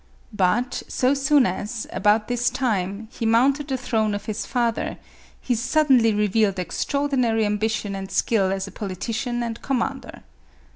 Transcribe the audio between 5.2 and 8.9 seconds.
he suddenly revealed extraordinary ambition and skill as a